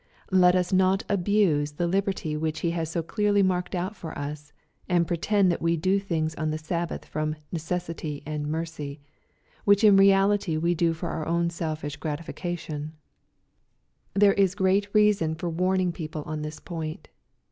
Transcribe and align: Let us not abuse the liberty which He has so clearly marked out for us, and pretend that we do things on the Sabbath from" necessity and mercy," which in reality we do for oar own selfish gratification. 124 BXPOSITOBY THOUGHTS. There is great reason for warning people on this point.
Let 0.31 0.55
us 0.55 0.73
not 0.73 1.03
abuse 1.09 1.73
the 1.73 1.85
liberty 1.85 2.35
which 2.35 2.61
He 2.61 2.71
has 2.71 2.89
so 2.89 3.03
clearly 3.03 3.43
marked 3.43 3.75
out 3.75 3.95
for 3.95 4.17
us, 4.17 4.51
and 4.89 5.05
pretend 5.07 5.51
that 5.51 5.61
we 5.61 5.77
do 5.77 5.99
things 5.99 6.33
on 6.33 6.49
the 6.49 6.57
Sabbath 6.57 7.05
from" 7.05 7.35
necessity 7.51 8.23
and 8.25 8.47
mercy," 8.47 8.99
which 9.63 9.83
in 9.83 9.97
reality 9.97 10.57
we 10.57 10.73
do 10.73 10.93
for 10.93 11.11
oar 11.13 11.27
own 11.27 11.51
selfish 11.51 11.97
gratification. 11.97 12.93
124 14.15 14.15
BXPOSITOBY 14.15 14.15
THOUGHTS. 14.19 14.37
There 14.37 14.43
is 14.43 14.55
great 14.55 14.87
reason 14.95 15.35
for 15.35 15.49
warning 15.51 15.91
people 15.91 16.23
on 16.23 16.41
this 16.41 16.59
point. 16.59 17.09